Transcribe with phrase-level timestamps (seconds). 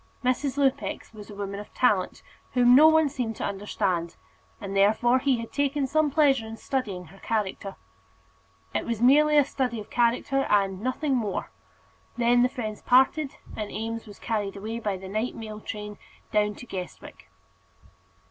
[0.23, 0.57] Mrs.
[0.57, 4.15] Lupex was a woman of talent, whom no one seemed to understand,
[4.59, 7.75] and, therefore, he had taken some pleasure in studying her character.
[8.73, 11.51] It was merely a study of character, and nothing more.
[12.17, 15.99] Then the friends parted, and Eames was carried away by the night mail train
[16.31, 17.29] down to Guestwick.